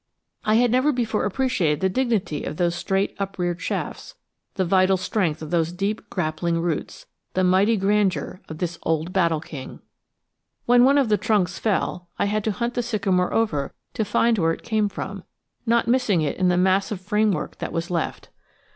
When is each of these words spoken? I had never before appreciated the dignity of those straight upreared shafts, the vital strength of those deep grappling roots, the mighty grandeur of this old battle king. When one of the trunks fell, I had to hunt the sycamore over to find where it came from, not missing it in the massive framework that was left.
I 0.43 0.55
had 0.55 0.71
never 0.71 0.91
before 0.91 1.25
appreciated 1.25 1.79
the 1.79 1.87
dignity 1.87 2.43
of 2.43 2.57
those 2.57 2.73
straight 2.73 3.15
upreared 3.19 3.61
shafts, 3.61 4.15
the 4.55 4.65
vital 4.65 4.97
strength 4.97 5.43
of 5.43 5.51
those 5.51 5.71
deep 5.71 6.09
grappling 6.09 6.59
roots, 6.59 7.05
the 7.35 7.43
mighty 7.43 7.77
grandeur 7.77 8.41
of 8.49 8.57
this 8.57 8.79
old 8.81 9.13
battle 9.13 9.39
king. 9.39 9.79
When 10.65 10.85
one 10.85 10.97
of 10.97 11.09
the 11.09 11.17
trunks 11.19 11.59
fell, 11.59 12.07
I 12.17 12.25
had 12.25 12.43
to 12.45 12.51
hunt 12.51 12.73
the 12.73 12.81
sycamore 12.81 13.31
over 13.31 13.75
to 13.93 14.03
find 14.03 14.39
where 14.39 14.53
it 14.53 14.63
came 14.63 14.89
from, 14.89 15.23
not 15.67 15.87
missing 15.87 16.21
it 16.21 16.35
in 16.37 16.47
the 16.47 16.57
massive 16.57 16.99
framework 16.99 17.59
that 17.59 17.71
was 17.71 17.91
left. 17.91 18.29